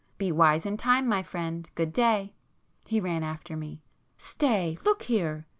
Be 0.17 0.31
wise 0.31 0.65
in 0.65 0.77
time, 0.77 1.07
my 1.07 1.21
friend!—good 1.21 1.93
day!" 1.93 2.33
He 2.87 2.99
ran 2.99 3.21
after 3.21 3.55
me. 3.55 3.83
"Stay,—look 4.17 5.03
here! 5.03 5.45